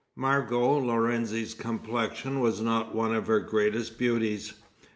Margot 0.15 0.79
Lorenzi's 0.79 1.53
complexion 1.53 2.39
was 2.39 2.59
not 2.59 2.95
one 2.95 3.13
of 3.13 3.27
her 3.27 3.39
greatest 3.39 3.99
beauties. 3.99 4.55